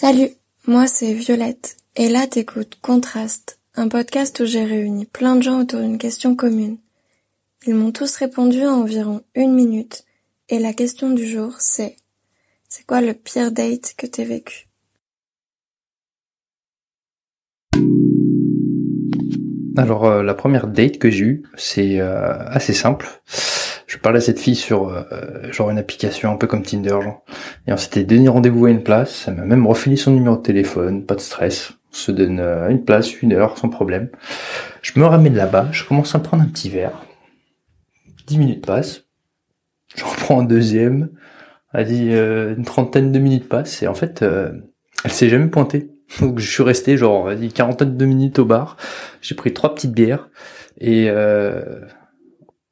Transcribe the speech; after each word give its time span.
Salut, 0.00 0.30
moi 0.68 0.86
c'est 0.86 1.12
Violette, 1.12 1.76
et 1.96 2.08
là 2.08 2.28
t'écoutes 2.28 2.78
Contraste, 2.80 3.58
un 3.74 3.88
podcast 3.88 4.38
où 4.38 4.46
j'ai 4.46 4.62
réuni 4.64 5.06
plein 5.06 5.34
de 5.34 5.42
gens 5.42 5.60
autour 5.60 5.80
d'une 5.80 5.98
question 5.98 6.36
commune. 6.36 6.76
Ils 7.66 7.74
m'ont 7.74 7.90
tous 7.90 8.14
répondu 8.14 8.64
en 8.64 8.82
environ 8.82 9.22
une 9.34 9.52
minute, 9.52 10.04
et 10.50 10.60
la 10.60 10.72
question 10.72 11.10
du 11.10 11.26
jour 11.26 11.54
c'est 11.58 11.96
C'est 12.68 12.86
quoi 12.86 13.00
le 13.00 13.12
pire 13.12 13.50
date 13.50 13.94
que 13.96 14.06
t'aies 14.06 14.24
vécu? 14.24 14.68
Alors 19.76 20.04
euh, 20.04 20.22
la 20.22 20.34
première 20.34 20.68
date 20.68 20.98
que 20.98 21.10
j'ai 21.10 21.24
eue, 21.24 21.42
c'est 21.56 21.98
euh, 21.98 22.38
assez 22.46 22.72
simple 22.72 23.08
je 23.88 23.96
parlais 23.96 24.18
à 24.18 24.20
cette 24.20 24.38
fille 24.38 24.54
sur 24.54 24.88
euh, 24.88 25.50
genre 25.50 25.70
une 25.70 25.78
application 25.78 26.30
un 26.30 26.36
peu 26.36 26.46
comme 26.46 26.62
Tinder 26.62 26.90
genre. 27.02 27.24
Et 27.66 27.72
on 27.72 27.76
s'était 27.76 28.04
donné 28.04 28.28
rendez-vous 28.28 28.66
à 28.66 28.70
une 28.70 28.82
place, 28.82 29.24
elle 29.26 29.34
m'a 29.34 29.44
même 29.44 29.66
refilé 29.66 29.96
son 29.96 30.12
numéro 30.12 30.36
de 30.36 30.42
téléphone, 30.42 31.04
pas 31.04 31.14
de 31.14 31.20
stress. 31.20 31.72
On 31.92 31.96
se 31.96 32.12
donne 32.12 32.38
euh, 32.38 32.68
une 32.68 32.84
place, 32.84 33.22
une 33.22 33.32
heure, 33.32 33.56
sans 33.56 33.70
problème. 33.70 34.10
Je 34.82 35.00
me 35.00 35.06
ramène 35.06 35.34
là-bas, 35.34 35.68
je 35.72 35.84
commence 35.84 36.14
à 36.14 36.18
prendre 36.18 36.42
un 36.42 36.46
petit 36.46 36.68
verre. 36.68 37.02
Dix 38.26 38.38
minutes 38.38 38.64
passent. 38.64 39.04
Je 39.96 40.04
reprends 40.04 40.40
un 40.40 40.44
deuxième. 40.44 41.08
Elle 41.72 41.86
dit 41.86 42.10
euh, 42.12 42.54
une 42.54 42.64
trentaine 42.64 43.10
de 43.10 43.18
minutes 43.18 43.48
passent 43.48 43.82
et 43.82 43.88
en 43.88 43.94
fait 43.94 44.22
elle 44.22 45.12
s'est 45.12 45.30
jamais 45.30 45.48
pointée. 45.48 45.90
Donc 46.20 46.38
je 46.38 46.50
suis 46.50 46.62
resté 46.62 46.98
genre 46.98 47.34
dit 47.34 47.52
quarantaine 47.52 47.96
de 47.96 48.04
minutes 48.04 48.38
au 48.38 48.44
bar. 48.44 48.76
J'ai 49.22 49.34
pris 49.34 49.54
trois 49.54 49.74
petites 49.74 49.92
bières 49.92 50.28
et 50.78 51.08
euh, 51.08 51.80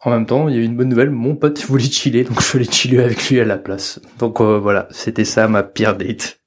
en 0.07 0.11
même 0.11 0.27
temps, 0.27 0.49
il 0.49 0.55
y 0.55 0.59
a 0.59 0.61
eu 0.61 0.65
une 0.65 0.77
bonne 0.77 0.89
nouvelle, 0.89 1.11
mon 1.11 1.35
pote 1.35 1.61
voulait 1.67 1.85
chiller, 1.85 2.23
donc 2.23 2.41
je 2.41 2.53
voulais 2.53 2.71
chiller 2.71 3.01
avec 3.01 3.29
lui 3.29 3.41
à 3.41 3.45
la 3.45 3.59
place. 3.59 4.01
Donc 4.21 4.41
euh, 4.41 4.59
voilà, 4.59 4.87
c'était 4.91 5.25
ça 5.25 5.49
ma 5.49 5.65
pire 5.65 5.97
date. 5.97 6.41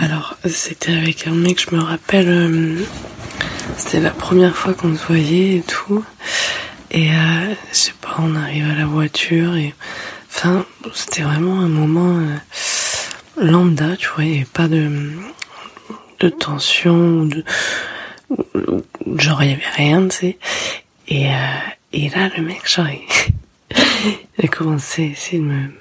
Alors, 0.00 0.36
c'était 0.44 0.92
avec 0.92 1.28
un 1.28 1.34
mec, 1.34 1.60
je 1.70 1.74
me 1.74 1.80
rappelle, 1.80 2.28
euh, 2.28 2.80
c'était 3.76 4.00
la 4.00 4.10
première 4.10 4.56
fois 4.56 4.74
qu'on 4.74 4.94
se 4.96 5.06
voyait 5.06 5.58
et 5.58 5.62
tout. 5.62 6.04
Et 6.90 7.10
euh, 7.10 7.54
je 7.70 7.76
sais 7.76 7.94
pas, 8.00 8.16
on 8.18 8.34
arrive 8.34 8.68
à 8.68 8.74
la 8.74 8.86
voiture 8.86 9.56
et... 9.56 9.72
Enfin, 10.28 10.66
c'était 10.92 11.22
vraiment 11.22 11.60
un 11.60 11.68
moment 11.68 12.20
lambda, 13.38 13.96
tu 13.96 14.08
vois, 14.14 14.24
avait 14.24 14.46
pas 14.52 14.68
de, 14.68 14.90
de 16.20 16.28
tension, 16.28 17.24
de 17.24 17.42
genre 19.20 19.42
il 19.42 19.50
y 19.50 19.52
avait 19.52 19.70
rien, 19.74 20.08
tu 20.08 20.16
sais. 20.16 20.38
Et, 21.08 21.28
euh, 21.28 21.58
et 21.92 22.08
là, 22.10 22.28
le 22.36 22.42
mec, 22.42 22.68
genre, 22.68 22.86
il, 22.88 23.76
a 24.44 24.48
commencé 24.48 25.04
à 25.04 25.06
essayer 25.06 25.38
de 25.38 25.44
me, 25.44 25.72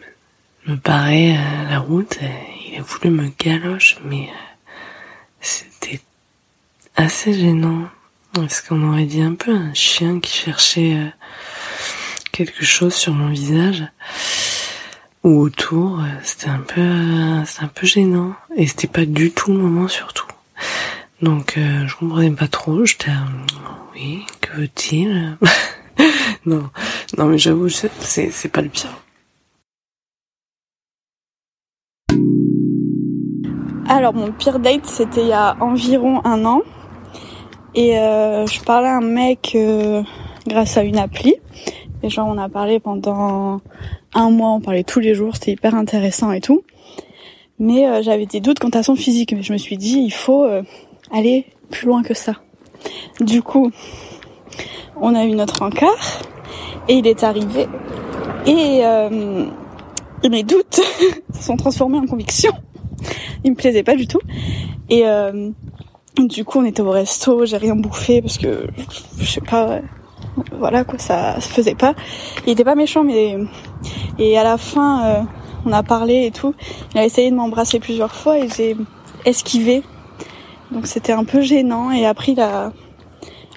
me 0.67 0.75
barrer 0.75 1.35
à 1.35 1.69
la 1.69 1.79
route. 1.79 2.19
Il 2.67 2.79
a 2.79 2.81
voulu 2.81 3.09
me 3.09 3.29
galoche, 3.37 3.97
mais 4.03 4.29
euh, 4.29 4.37
c'était 5.41 6.01
assez 6.95 7.33
gênant. 7.33 7.87
Parce 8.33 8.61
qu'on 8.61 8.85
aurait 8.89 9.05
dit 9.05 9.21
un 9.21 9.35
peu 9.35 9.51
un 9.51 9.73
chien 9.73 10.19
qui 10.19 10.37
cherchait 10.37 10.95
euh, 10.95 11.07
quelque 12.33 12.65
chose 12.65 12.93
sur 12.93 13.13
mon 13.13 13.29
visage 13.29 13.85
ou 15.23 15.39
autour. 15.39 16.03
C'était 16.21 16.49
un 16.49 16.59
peu, 16.59 17.45
c'était 17.45 17.63
un 17.63 17.69
peu 17.69 17.87
gênant. 17.87 18.35
Et 18.57 18.67
c'était 18.67 18.87
pas 18.87 19.05
du 19.05 19.31
tout 19.31 19.53
le 19.53 19.59
moment 19.59 19.87
surtout. 19.87 20.27
Donc 21.21 21.57
euh, 21.57 21.87
je 21.87 21.95
comprenais 21.95 22.31
pas 22.31 22.47
trop, 22.47 22.83
j'étais 22.83 23.11
oui, 23.93 24.25
que 24.41 24.57
veut-il? 24.57 25.37
Non, 26.45 26.69
non 27.17 27.25
mais 27.25 27.39
j'avoue, 27.39 27.69
c'est 27.69 27.89
c'est 28.01 28.49
pas 28.49 28.61
le 28.61 28.69
pire. 28.69 28.91
Alors 33.87 34.13
mon 34.13 34.31
pire 34.31 34.59
date 34.59 34.85
c'était 34.85 35.21
il 35.21 35.29
y 35.29 35.33
a 35.33 35.55
environ 35.61 36.23
un 36.25 36.45
an. 36.45 36.61
Et 37.73 37.97
euh, 37.97 38.45
je 38.45 38.61
parlais 38.61 38.89
à 38.89 38.97
un 38.97 39.01
mec 39.01 39.53
euh, 39.55 40.03
grâce 40.45 40.77
à 40.77 40.83
une 40.83 40.99
appli. 40.99 41.35
Et 42.03 42.09
genre 42.09 42.27
on 42.27 42.37
a 42.37 42.49
parlé 42.49 42.79
pendant 42.79 43.61
un 44.13 44.29
mois, 44.29 44.51
on 44.51 44.61
parlait 44.61 44.83
tous 44.83 44.99
les 44.99 45.15
jours, 45.15 45.35
c'était 45.35 45.53
hyper 45.53 45.73
intéressant 45.73 46.31
et 46.33 46.41
tout. 46.41 46.63
Mais 47.57 48.03
j'avais 48.03 48.25
des 48.25 48.41
doutes 48.41 48.59
quant 48.59 48.69
à 48.69 48.83
son 48.83 48.95
physique, 48.95 49.31
mais 49.31 49.41
je 49.41 49.53
me 49.53 49.57
suis 49.57 49.77
dit 49.77 49.99
il 49.99 50.13
faut 50.13 50.45
aller 51.11 51.45
plus 51.69 51.87
loin 51.87 52.03
que 52.03 52.13
ça. 52.13 52.33
Du 53.19 53.41
coup, 53.41 53.71
on 54.99 55.15
a 55.15 55.25
eu 55.25 55.31
notre 55.31 55.61
encart 55.61 56.21
et 56.87 56.95
il 56.95 57.07
est 57.07 57.23
arrivé 57.23 57.67
et, 58.45 58.81
euh, 58.83 59.45
mes 60.29 60.43
doutes 60.43 60.81
se 61.33 61.43
sont 61.43 61.55
transformés 61.55 61.97
en 61.97 62.05
conviction. 62.05 62.51
Il 63.43 63.51
me 63.51 63.55
plaisait 63.55 63.83
pas 63.83 63.95
du 63.95 64.07
tout 64.07 64.21
et 64.89 65.05
euh, 65.05 65.51
du 66.17 66.45
coup 66.45 66.59
on 66.59 66.65
était 66.65 66.81
au 66.81 66.89
resto, 66.89 67.45
j'ai 67.45 67.57
rien 67.57 67.75
bouffé 67.75 68.21
parce 68.21 68.37
que 68.37 68.67
je 69.19 69.25
sais 69.25 69.41
pas, 69.41 69.81
voilà 70.57 70.83
quoi, 70.83 70.97
ça 70.97 71.39
se 71.41 71.49
faisait 71.49 71.75
pas. 71.75 71.93
Il 72.45 72.53
était 72.53 72.63
pas 72.63 72.75
méchant 72.75 73.03
mais 73.03 73.37
et 74.17 74.37
à 74.37 74.43
la 74.43 74.57
fin 74.57 75.05
euh, 75.05 75.21
on 75.65 75.71
a 75.71 75.83
parlé 75.83 76.25
et 76.25 76.31
tout. 76.31 76.53
Il 76.93 76.99
a 76.99 77.05
essayé 77.05 77.29
de 77.29 77.35
m'embrasser 77.35 77.79
plusieurs 77.79 78.13
fois 78.13 78.39
et 78.39 78.47
j'ai 78.49 78.75
esquivé 79.25 79.83
donc 80.71 80.87
c'était 80.87 81.13
un 81.13 81.25
peu 81.25 81.41
gênant 81.41 81.91
et 81.91 82.05
après 82.05 82.33
il 82.33 82.39
a... 82.39 82.73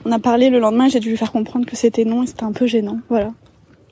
on 0.04 0.12
a 0.12 0.18
parlé 0.18 0.50
le 0.50 0.58
lendemain, 0.58 0.88
j'ai 0.88 1.00
dû 1.00 1.10
lui 1.10 1.16
faire 1.16 1.32
comprendre 1.32 1.66
que 1.66 1.76
c'était 1.76 2.04
non 2.04 2.22
et 2.22 2.26
c'était 2.26 2.44
un 2.44 2.52
peu 2.52 2.66
gênant, 2.66 3.00
voilà. 3.08 3.32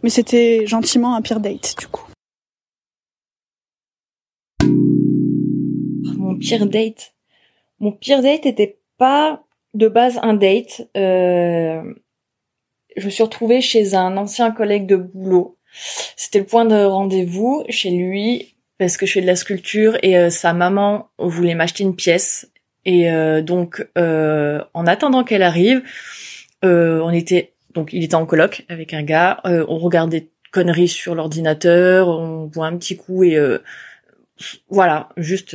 Mais 0.03 0.11
c'était 0.11 0.67
gentiment 0.67 1.15
un 1.17 1.23
pire 1.23 1.41
date 1.41 1.75
du 1.79 1.87
coup. 1.89 2.07
Mon 6.17 6.37
pire 6.39 6.67
date. 6.67 7.15
Mon 7.81 7.93
pire 7.93 8.23
date 8.23 8.47
était 8.47 8.79
pas 8.99 9.43
de 9.75 9.89
base 9.89 10.19
un 10.23 10.35
date. 10.35 10.89
Euh... 10.97 11.83
Je 12.97 13.05
me 13.05 13.11
suis 13.11 13.23
retrouvée 13.23 13.61
chez 13.61 13.95
un 13.95 14.17
ancien 14.17 14.51
collègue 14.51 14.87
de 14.87 14.97
boulot. 14.97 15.59
C'était 16.17 16.39
le 16.39 16.47
point 16.47 16.65
de 16.65 16.85
rendez-vous 16.85 17.65
chez 17.69 17.91
lui 17.91 18.57
parce 18.79 18.97
que 18.97 19.07
je 19.07 19.13
fais 19.13 19.21
de 19.21 19.27
la 19.27 19.37
sculpture 19.37 19.99
et 20.03 20.17
euh, 20.17 20.31
sa 20.31 20.53
maman 20.53 21.09
voulait 21.19 21.55
m'acheter 21.55 21.85
une 21.85 21.97
pièce 21.97 22.51
et 22.87 23.11
euh, 23.11 23.43
donc, 23.43 23.87
euh, 23.99 24.63
en 24.73 24.87
attendant 24.87 25.25
qu'elle 25.25 25.43
arrive, 25.43 25.83
euh, 26.65 27.01
on 27.03 27.11
était 27.11 27.53
donc 27.75 27.93
il 27.93 28.03
était 28.03 28.15
en 28.15 28.25
coloc 28.25 28.65
avec 28.71 28.95
un 28.95 29.03
gars. 29.03 29.41
on 29.45 29.77
regardait 29.77 30.29
conneries 30.51 30.89
sur 30.89 31.15
l'ordinateur, 31.15 32.09
on 32.09 32.47
boit 32.47 32.67
un 32.67 32.77
petit 32.79 32.97
coup 32.97 33.23
et 33.23 33.39
voilà, 34.71 35.11
juste 35.19 35.55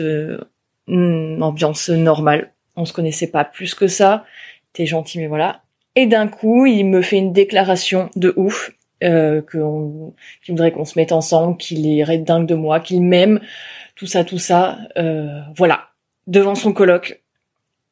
une 0.88 1.42
ambiance 1.42 1.90
normale. 1.90 2.52
On 2.76 2.86
se 2.86 2.94
connaissait 2.94 3.32
pas 3.32 3.44
plus 3.44 3.74
que 3.74 3.88
ça. 3.88 4.26
T'es 4.74 4.86
gentil, 4.86 5.18
mais 5.18 5.28
voilà. 5.28 5.64
Et 5.96 6.06
d'un 6.06 6.28
coup, 6.28 6.68
il 6.68 6.86
me 6.86 7.02
fait 7.02 7.18
une 7.18 7.34
déclaration 7.34 8.12
de 8.16 8.34
ouf, 8.36 8.72
euh, 9.04 9.42
qu'il 9.42 10.54
voudrait 10.54 10.72
qu'on 10.72 10.86
se 10.86 11.00
mette 11.00 11.12
ensemble, 11.12 11.58
qu'il 11.58 11.88
est 11.88 12.18
dingue 12.20 12.46
de 12.46 12.54
moi, 12.54 12.80
qu'il 12.80 13.02
m'aime, 13.02 13.40
tout 13.96 14.06
ça, 14.06 14.24
tout 14.24 14.38
ça. 14.38 14.78
Euh, 14.98 15.42
voilà, 15.58 15.90
devant 16.28 16.54
son 16.54 16.72
coloc. 16.72 17.21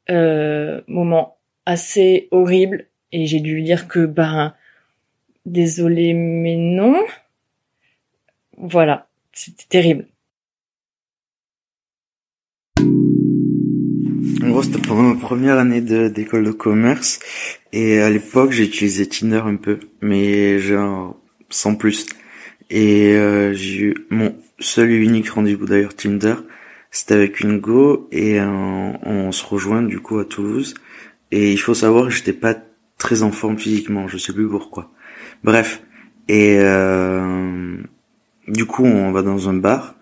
Euh, 0.10 0.82
moment 0.88 1.38
assez 1.66 2.30
horrible 2.32 2.88
et 3.12 3.28
j'ai 3.28 3.42
dû 3.42 3.54
lui 3.54 3.64
dire 3.64 3.88
que 3.88 4.06
ben 4.06 4.56
désolé 5.46 6.14
mais 6.14 6.56
non. 6.56 6.96
Voilà, 8.58 9.08
c'était 9.34 9.66
terrible. 9.70 10.08
En 14.42 14.50
gros, 14.50 14.64
c'était 14.64 14.80
pendant 14.80 15.04
ma 15.04 15.16
première 15.20 15.60
année 15.60 15.82
d'école 15.82 16.46
de, 16.46 16.52
commerce. 16.52 17.20
Et 17.72 18.00
à 18.00 18.10
l'époque, 18.10 18.52
j'ai 18.52 18.64
utilisé 18.64 19.08
Tinder 19.08 19.42
un 19.46 19.58
peu. 19.58 19.80
Mais 20.02 20.60
genre, 20.60 21.16
sans 21.50 21.76
plus. 21.76 22.06
Et 22.70 23.14
euh, 23.14 23.54
j'ai 23.54 23.82
eu 23.82 23.96
mon 24.10 24.36
seul 24.60 24.92
et 24.92 24.96
unique 24.96 25.30
rendez-vous 25.30 25.66
d'ailleurs 25.66 25.96
Tinder. 25.96 26.36
C'était 26.92 27.14
avec 27.14 27.40
une 27.40 27.60
go 27.60 28.08
et 28.12 28.42
on, 28.42 29.32
se 29.32 29.46
rejoint 29.46 29.84
du 29.84 30.00
coup 30.00 30.20
à 30.20 30.26
Toulouse. 30.26 30.74
Et 31.32 31.52
il 31.52 31.60
faut 31.60 31.76
savoir 31.76 32.06
que 32.06 32.12
j'étais 32.12 32.34
pas 32.34 32.56
très 32.98 33.22
en 33.22 33.32
forme 33.32 33.58
physiquement, 33.58 34.08
je 34.08 34.18
sais 34.18 34.34
plus 34.34 34.48
pourquoi. 34.48 34.92
Bref. 35.44 35.84
Et 36.28 36.58
euh, 36.60 37.78
du 38.48 38.66
coup, 38.66 38.86
on 38.86 39.12
va 39.12 39.22
dans 39.22 39.50
un 39.50 39.54
bar 39.54 39.96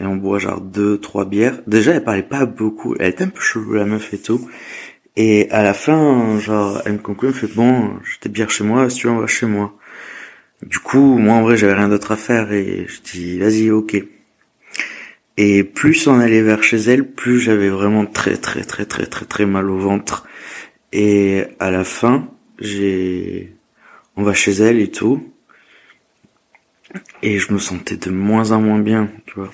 et 0.00 0.04
on 0.04 0.16
boit 0.16 0.38
genre 0.38 0.60
deux, 0.60 0.98
trois 0.98 1.24
bières. 1.24 1.60
Déjà, 1.66 1.92
elle 1.92 2.04
parlait 2.04 2.22
pas 2.22 2.46
beaucoup. 2.46 2.94
Elle 2.98 3.10
était 3.10 3.24
un 3.24 3.28
peu 3.28 3.40
chelou 3.40 3.74
la 3.74 3.84
meuf 3.84 4.12
et 4.12 4.18
tout. 4.18 4.48
Et 5.16 5.48
à 5.50 5.62
la 5.62 5.74
fin, 5.74 6.38
genre, 6.40 6.82
elle 6.84 6.94
me 6.94 6.98
conclut, 6.98 7.28
elle 7.28 7.34
me 7.34 7.38
fait 7.38 7.54
bon, 7.54 7.92
j'étais 8.04 8.28
bière 8.28 8.50
chez 8.50 8.64
moi, 8.64 8.90
si 8.90 8.98
tu 8.98 9.06
veux, 9.06 9.12
on 9.12 9.18
va 9.18 9.28
chez 9.28 9.46
moi. 9.46 9.76
Du 10.62 10.80
coup, 10.80 11.18
moi 11.18 11.34
en 11.34 11.42
vrai, 11.42 11.56
j'avais 11.56 11.74
rien 11.74 11.88
d'autre 11.88 12.12
à 12.12 12.16
faire 12.16 12.52
et 12.52 12.86
je 12.88 13.00
dis 13.00 13.38
vas-y, 13.38 13.70
ok. 13.70 13.96
Et 15.36 15.64
plus 15.64 16.06
on 16.06 16.20
allait 16.20 16.42
vers 16.42 16.62
chez 16.62 16.78
elle, 16.78 17.10
plus 17.10 17.40
j'avais 17.40 17.68
vraiment 17.68 18.06
très 18.06 18.36
très 18.36 18.62
très 18.62 18.84
très 18.84 19.06
très 19.06 19.26
très 19.26 19.46
mal 19.46 19.68
au 19.68 19.78
ventre. 19.78 20.26
Et 20.92 21.44
à 21.58 21.70
la 21.70 21.82
fin, 21.82 22.28
j'ai, 22.60 23.56
on 24.16 24.22
va 24.22 24.32
chez 24.32 24.52
elle 24.52 24.78
et 24.80 24.90
tout. 24.90 25.28
Et 27.22 27.38
je 27.38 27.52
me 27.52 27.58
sentais 27.58 27.96
de 27.96 28.10
moins 28.10 28.52
en 28.52 28.60
moins 28.60 28.78
bien, 28.78 29.10
tu 29.26 29.34
vois. 29.34 29.50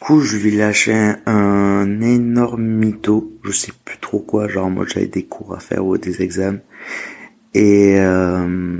coup, 0.00 0.20
je 0.20 0.36
lui 0.36 0.50
lâchais 0.52 1.16
un, 1.26 2.00
énorme 2.00 2.64
mytho. 2.64 3.32
Je 3.44 3.52
sais 3.52 3.72
plus 3.84 3.98
trop 3.98 4.20
quoi. 4.20 4.48
Genre, 4.48 4.70
moi, 4.70 4.84
j'avais 4.86 5.06
des 5.06 5.24
cours 5.24 5.54
à 5.54 5.60
faire 5.60 5.84
ou 5.84 5.98
des 5.98 6.22
examens. 6.22 6.60
Et, 7.54 7.96
euh, 7.98 8.78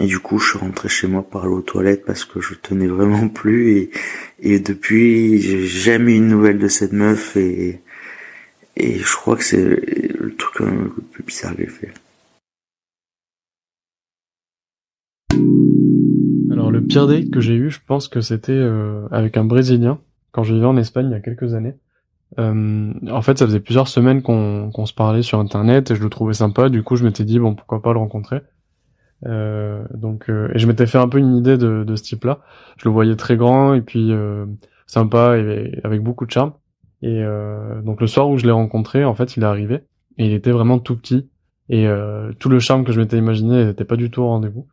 et 0.00 0.06
du 0.06 0.20
coup, 0.20 0.38
je 0.38 0.50
suis 0.50 0.58
rentré 0.58 0.88
chez 0.88 1.08
moi 1.08 1.28
par 1.28 1.50
aux 1.50 1.60
toilettes 1.60 2.04
parce 2.04 2.24
que 2.24 2.40
je 2.40 2.54
tenais 2.54 2.86
vraiment 2.86 3.28
plus. 3.28 3.72
Et, 3.72 3.90
et 4.40 4.60
depuis, 4.60 5.40
j'ai 5.40 5.66
jamais 5.66 6.12
eu 6.12 6.16
une 6.16 6.28
nouvelle 6.28 6.58
de 6.58 6.68
cette 6.68 6.92
meuf. 6.92 7.36
Et, 7.36 7.80
et 8.76 8.98
je 8.98 9.16
crois 9.16 9.36
que 9.36 9.42
c'est 9.42 9.64
le 9.64 10.34
truc 10.36 10.60
le 10.60 11.02
plus 11.10 11.24
bizarre 11.24 11.56
que 11.56 11.62
j'ai 11.62 11.68
fait. 11.68 11.92
Alors 16.52 16.70
le 16.70 16.80
pire 16.82 17.08
date 17.08 17.30
que 17.30 17.40
j'ai 17.40 17.54
eu, 17.54 17.70
je 17.70 17.80
pense 17.84 18.06
que 18.06 18.20
c'était 18.20 18.52
euh, 18.52 19.08
avec 19.10 19.36
un 19.36 19.44
Brésilien 19.44 19.98
quand 20.30 20.44
je 20.44 20.54
vivais 20.54 20.66
en 20.66 20.76
Espagne 20.76 21.06
il 21.06 21.12
y 21.12 21.16
a 21.16 21.20
quelques 21.20 21.54
années. 21.54 21.74
Euh, 22.38 22.92
en 23.10 23.22
fait, 23.22 23.38
ça 23.38 23.46
faisait 23.46 23.58
plusieurs 23.58 23.88
semaines 23.88 24.22
qu'on 24.22 24.70
qu'on 24.72 24.86
se 24.86 24.94
parlait 24.94 25.22
sur 25.22 25.40
Internet 25.40 25.90
et 25.90 25.96
je 25.96 26.02
le 26.02 26.10
trouvais 26.10 26.34
sympa. 26.34 26.68
Du 26.68 26.84
coup, 26.84 26.94
je 26.94 27.04
m'étais 27.04 27.24
dit 27.24 27.40
bon 27.40 27.56
pourquoi 27.56 27.82
pas 27.82 27.92
le 27.92 27.98
rencontrer. 27.98 28.42
Euh, 29.26 29.84
donc 29.94 30.28
et 30.28 30.58
je 30.58 30.66
m'étais 30.66 30.86
fait 30.86 30.98
un 30.98 31.08
peu 31.08 31.18
une 31.18 31.36
idée 31.36 31.58
de, 31.58 31.84
de 31.84 31.96
ce 31.96 32.02
type-là. 32.02 32.40
Je 32.76 32.88
le 32.88 32.92
voyais 32.92 33.16
très 33.16 33.36
grand 33.36 33.74
et 33.74 33.80
puis 33.80 34.12
sympa 34.86 35.36
et 35.38 35.80
avec 35.84 36.02
beaucoup 36.02 36.26
de 36.26 36.30
charme. 36.30 36.52
Et 37.02 37.22
donc 37.84 38.00
le 38.00 38.06
soir 38.06 38.28
où 38.28 38.38
je 38.38 38.46
l'ai 38.46 38.52
rencontré, 38.52 39.04
en 39.04 39.14
fait, 39.14 39.36
il 39.36 39.42
est 39.42 39.46
arrivé 39.46 39.82
et 40.18 40.26
il 40.26 40.32
était 40.32 40.50
vraiment 40.50 40.78
tout 40.78 40.96
petit 40.96 41.28
et 41.68 41.86
tout 42.38 42.48
le 42.48 42.58
charme 42.58 42.84
que 42.84 42.92
je 42.92 43.00
m'étais 43.00 43.18
imaginé 43.18 43.64
n'était 43.64 43.84
pas 43.84 43.96
du 43.96 44.10
tout 44.10 44.22
au 44.22 44.28
rendez-vous. 44.28 44.66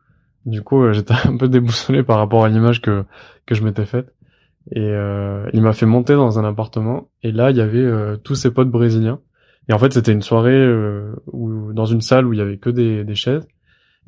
Du 0.46 0.62
coup, 0.62 0.82
euh, 0.82 0.92
j'étais 0.94 1.14
un 1.24 1.36
peu 1.36 1.48
déboussolé 1.48 2.02
par 2.02 2.18
rapport 2.18 2.44
à 2.44 2.48
l'image 2.48 2.80
que 2.80 3.04
que 3.44 3.54
je 3.54 3.62
m'étais 3.62 3.84
faite. 3.84 4.14
Et 4.72 4.80
euh, 4.80 5.48
il 5.52 5.62
m'a 5.62 5.72
fait 5.72 5.86
monter 5.86 6.14
dans 6.14 6.38
un 6.38 6.44
appartement. 6.44 7.08
Et 7.22 7.30
là, 7.30 7.50
il 7.50 7.56
y 7.56 7.60
avait 7.60 7.78
euh, 7.78 8.16
tous 8.16 8.34
ses 8.34 8.50
potes 8.52 8.70
brésiliens. 8.70 9.20
Et 9.68 9.72
en 9.72 9.78
fait, 9.78 9.92
c'était 9.92 10.12
une 10.12 10.22
soirée 10.22 10.64
où, 11.26 11.72
dans 11.72 11.86
une 11.86 12.00
salle 12.00 12.24
où 12.26 12.32
il 12.32 12.38
y 12.38 12.42
avait 12.42 12.58
que 12.58 12.70
des, 12.70 13.02
des 13.02 13.14
chaises. 13.16 13.46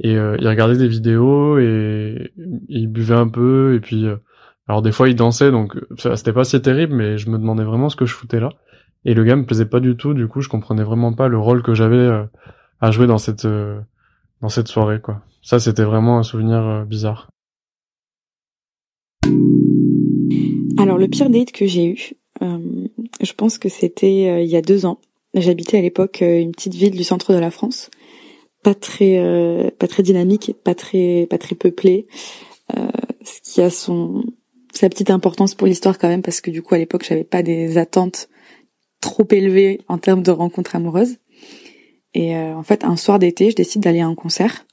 Et 0.00 0.12
il 0.12 0.48
regardait 0.48 0.76
des 0.76 0.88
vidéos 0.88 1.58
et, 1.58 2.32
il 2.68 2.88
buvait 2.88 3.16
un 3.16 3.28
peu. 3.28 3.74
Et 3.74 3.80
puis, 3.80 4.06
alors 4.68 4.82
des 4.82 4.92
fois, 4.92 5.08
il 5.08 5.16
dansait. 5.16 5.50
Donc, 5.50 5.76
c'était 5.96 6.32
pas 6.32 6.44
si 6.44 6.60
terrible, 6.62 6.94
mais 6.94 7.18
je 7.18 7.30
me 7.30 7.38
demandais 7.38 7.64
vraiment 7.64 7.88
ce 7.88 7.96
que 7.96 8.06
je 8.06 8.14
foutais 8.14 8.40
là. 8.40 8.50
Et 9.04 9.14
le 9.14 9.24
gars 9.24 9.36
me 9.36 9.44
plaisait 9.44 9.66
pas 9.66 9.80
du 9.80 9.96
tout. 9.96 10.14
Du 10.14 10.28
coup, 10.28 10.40
je 10.40 10.48
comprenais 10.48 10.84
vraiment 10.84 11.12
pas 11.12 11.28
le 11.28 11.38
rôle 11.38 11.62
que 11.62 11.74
j'avais 11.74 12.08
à 12.80 12.90
jouer 12.90 13.06
dans 13.06 13.18
cette 13.18 13.46
dans 14.40 14.48
cette 14.48 14.68
soirée, 14.68 15.00
quoi. 15.00 15.22
Ça, 15.42 15.58
c'était 15.58 15.84
vraiment 15.84 16.18
un 16.18 16.22
souvenir 16.22 16.58
euh, 16.58 16.84
bizarre. 16.84 17.28
Alors, 20.78 20.98
le 20.98 21.08
pire 21.08 21.30
date 21.30 21.52
que 21.52 21.66
j'ai 21.66 21.86
eu, 21.86 22.12
euh, 22.42 22.58
je 23.20 23.32
pense 23.32 23.58
que 23.58 23.68
c'était 23.68 24.28
euh, 24.28 24.42
il 24.42 24.48
y 24.48 24.56
a 24.56 24.62
deux 24.62 24.86
ans. 24.86 25.00
J'habitais 25.34 25.78
à 25.78 25.82
l'époque 25.82 26.22
une 26.22 26.52
petite 26.52 26.74
ville 26.74 26.96
du 26.96 27.04
centre 27.04 27.34
de 27.34 27.38
la 27.38 27.50
France, 27.50 27.90
pas 28.68 28.74
très, 28.74 29.72
pas 29.78 29.88
très 29.88 30.02
dynamique, 30.02 30.54
pas 30.62 30.74
très, 30.74 31.26
pas 31.30 31.38
très 31.38 31.54
peuplée, 31.54 32.06
ce 32.70 33.40
qui 33.42 33.62
a 33.62 33.70
son 33.70 34.24
sa 34.74 34.88
petite 34.88 35.10
importance 35.10 35.54
pour 35.54 35.66
l'histoire 35.66 35.98
quand 35.98 36.08
même 36.08 36.22
parce 36.22 36.40
que 36.40 36.50
du 36.50 36.62
coup 36.62 36.74
à 36.74 36.78
l'époque 36.78 37.04
j'avais 37.08 37.24
pas 37.24 37.42
des 37.42 37.78
attentes 37.78 38.28
trop 39.00 39.26
élevées 39.30 39.80
en 39.88 39.98
termes 39.98 40.22
de 40.22 40.30
rencontres 40.30 40.76
amoureuses. 40.76 41.16
Et 42.14 42.36
en 42.36 42.62
fait, 42.62 42.84
un 42.84 42.96
soir 42.96 43.18
d'été, 43.18 43.50
je 43.50 43.56
décide 43.56 43.82
d'aller 43.82 44.00
à 44.00 44.06
un 44.06 44.14
concert 44.14 44.66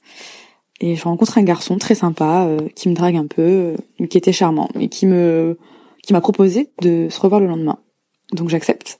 et 0.81 0.95
je 0.95 1.03
rencontre 1.03 1.37
un 1.37 1.43
garçon 1.43 1.77
très 1.77 1.95
sympa 1.95 2.45
euh, 2.47 2.67
qui 2.75 2.89
me 2.89 2.95
drague 2.95 3.15
un 3.15 3.27
peu, 3.27 3.75
euh, 4.01 4.07
qui 4.07 4.17
était 4.17 4.33
charmant 4.33 4.69
et 4.79 4.89
qui 4.89 5.05
me 5.05 5.57
qui 6.03 6.13
m'a 6.13 6.21
proposé 6.21 6.69
de 6.81 7.07
se 7.09 7.19
revoir 7.19 7.41
le 7.41 7.47
lendemain. 7.47 7.79
Donc 8.33 8.49
j'accepte. 8.49 8.99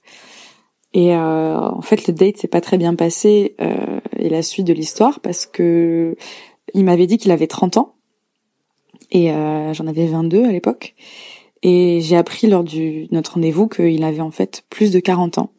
Et 0.96 1.14
euh, 1.14 1.58
en 1.58 1.82
fait, 1.82 2.06
le 2.06 2.14
date 2.14 2.38
s'est 2.38 2.48
pas 2.48 2.62
très 2.62 2.78
bien 2.78 2.94
passé 2.94 3.54
et 4.18 4.30
la 4.30 4.40
suite 4.40 4.66
de 4.66 4.72
l'histoire 4.72 5.20
parce 5.20 5.44
que 5.44 6.16
il 6.72 6.86
m'avait 6.86 7.06
dit 7.06 7.18
qu'il 7.18 7.32
avait 7.32 7.46
30 7.46 7.76
ans 7.76 7.94
et 9.10 9.28
j'en 9.28 9.86
avais 9.86 10.06
22 10.06 10.44
à 10.44 10.52
l'époque. 10.52 10.94
Et 11.62 12.00
j'ai 12.00 12.16
appris 12.16 12.46
lors 12.46 12.64
du 12.64 13.08
notre 13.10 13.34
rendez-vous 13.34 13.68
qu'il 13.68 14.04
avait 14.04 14.22
en 14.22 14.30
fait 14.30 14.64
plus 14.70 14.90
de 14.90 14.98
40 14.98 15.36
ans. 15.36 15.50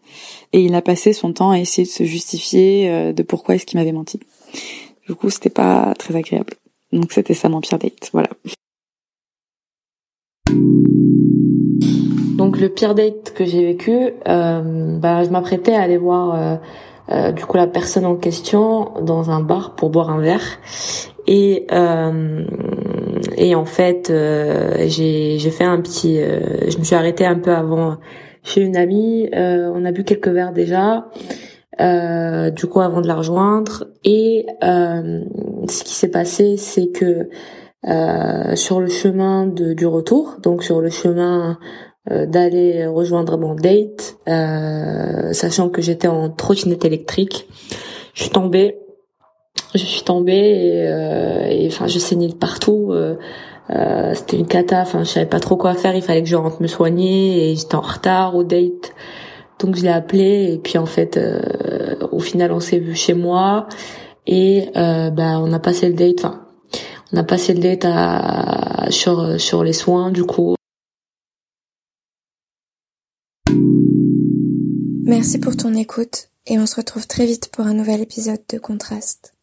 Et 0.53 0.61
il 0.61 0.73
a 0.73 0.81
passé 0.81 1.13
son 1.13 1.31
temps 1.33 1.51
à 1.51 1.59
essayer 1.59 1.85
de 1.85 1.91
se 1.91 2.03
justifier 2.03 3.13
de 3.13 3.21
pourquoi 3.21 3.53
est-ce 3.53 3.67
qu'il 3.67 3.77
m'avait 3.77 3.91
menti. 3.91 4.19
Du 5.07 5.13
coup, 5.13 5.29
c'était 5.29 5.51
pas 5.51 5.93
très 5.99 6.15
agréable. 6.15 6.53
Donc 6.91 7.11
c'était 7.11 7.35
ça 7.35 7.47
mon 7.47 7.61
pire 7.61 7.77
date, 7.77 8.09
voilà. 8.11 8.29
Donc 12.47 12.61
le 12.61 12.69
pire 12.69 12.95
date 12.95 13.33
que 13.35 13.43
j'ai 13.43 13.65
vécu, 13.65 14.13
euh, 14.25 14.97
bah, 14.99 15.25
je 15.25 15.29
m'apprêtais 15.31 15.75
à 15.75 15.81
aller 15.81 15.97
voir 15.97 16.33
euh, 16.33 16.55
euh, 17.11 17.31
du 17.33 17.43
coup 17.43 17.57
la 17.57 17.67
personne 17.67 18.05
en 18.05 18.15
question 18.15 18.93
dans 19.01 19.31
un 19.31 19.41
bar 19.41 19.75
pour 19.75 19.89
boire 19.89 20.09
un 20.09 20.21
verre 20.21 20.61
et 21.27 21.67
et 23.35 23.53
en 23.53 23.65
fait 23.65 24.13
j'ai 24.87 25.37
j'ai 25.37 25.51
fait 25.51 25.65
un 25.65 25.81
petit, 25.81 26.21
je 26.21 26.77
me 26.77 26.85
suis 26.85 26.95
arrêtée 26.95 27.25
un 27.25 27.37
peu 27.37 27.51
avant 27.51 27.97
chez 28.43 28.61
une 28.61 28.77
amie, 28.77 29.29
on 29.33 29.83
a 29.83 29.91
bu 29.91 30.05
quelques 30.05 30.29
verres 30.29 30.53
déjà 30.53 31.09
euh, 31.81 32.49
du 32.49 32.65
coup 32.67 32.79
avant 32.79 33.01
de 33.01 33.07
la 33.07 33.15
rejoindre. 33.15 33.87
Et 34.05 34.45
euh, 34.63 35.19
ce 35.67 35.83
qui 35.83 35.95
s'est 35.95 36.11
passé, 36.11 36.55
c'est 36.55 36.91
que 36.91 37.27
euh, 37.87 38.55
sur 38.55 38.79
le 38.79 38.87
chemin 38.87 39.45
de, 39.45 39.73
du 39.73 39.85
retour, 39.85 40.37
donc 40.41 40.63
sur 40.63 40.81
le 40.81 40.89
chemin 40.89 41.51
euh, 41.51 41.53
d'aller 42.09 42.85
rejoindre 42.87 43.37
mon 43.37 43.55
date, 43.55 44.17
euh, 44.27 45.33
sachant 45.33 45.69
que 45.69 45.81
j'étais 45.81 46.07
en 46.07 46.29
trottinette 46.29 46.85
électrique, 46.85 47.47
je 48.13 48.23
suis 48.23 48.31
tombée. 48.31 48.77
Je 49.75 49.83
suis 49.83 50.03
tombée 50.03 50.33
et, 50.33 51.63
et 51.63 51.67
enfin 51.67 51.87
je 51.87 51.99
saignais 51.99 52.29
de 52.29 52.35
partout. 52.35 52.93
c'était 54.13 54.37
une 54.37 54.47
cata. 54.47 54.81
Enfin 54.81 55.03
je 55.03 55.09
savais 55.09 55.25
pas 55.25 55.41
trop 55.41 55.57
quoi 55.57 55.73
faire. 55.73 55.95
Il 55.95 56.01
fallait 56.01 56.23
que 56.23 56.29
je 56.29 56.35
rentre 56.35 56.61
me 56.61 56.67
soigner 56.67 57.51
et 57.51 57.55
j'étais 57.55 57.75
en 57.75 57.81
retard 57.81 58.35
au 58.35 58.43
date. 58.43 58.93
Donc 59.59 59.75
je 59.75 59.83
l'ai 59.83 59.89
appelé 59.89 60.53
et 60.53 60.57
puis 60.59 60.77
en 60.77 60.85
fait, 60.85 61.17
euh, 61.17 61.95
au 62.11 62.19
final, 62.19 62.51
on 62.51 62.59
s'est 62.59 62.79
vu 62.79 62.95
chez 62.95 63.13
moi 63.13 63.67
et 64.27 64.69
euh, 64.75 65.09
bah 65.09 65.39
on 65.41 65.51
a 65.51 65.59
passé 65.59 65.87
le 65.87 65.95
date. 65.95 66.19
Enfin, 66.19 66.41
on 67.11 67.17
a 67.17 67.23
passé 67.23 67.53
le 67.53 67.59
date 67.59 67.85
à, 67.85 68.91
sur 68.91 69.39
sur 69.39 69.63
les 69.63 69.73
soins 69.73 70.11
du 70.11 70.23
coup. 70.23 70.55
Merci 75.17 75.39
pour 75.39 75.57
ton 75.57 75.73
écoute 75.73 76.29
et 76.45 76.59
on 76.59 76.67
se 76.67 76.75
retrouve 76.75 77.07
très 77.07 77.25
vite 77.25 77.49
pour 77.51 77.65
un 77.65 77.73
nouvel 77.73 78.01
épisode 78.01 78.43
de 78.49 78.59
Contraste. 78.59 79.33